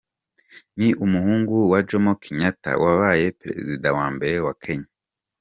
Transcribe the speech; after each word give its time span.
Ni 0.77 0.89
umuhungu 1.05 1.55
wa 1.71 1.79
Jomo 1.87 2.11
Kenyatta 2.21 2.71
wabaye 2.83 3.25
Perezida 3.41 3.87
wa 3.97 4.07
mbere 4.15 4.35
wa 4.45 4.53
Kenya. 4.63 4.89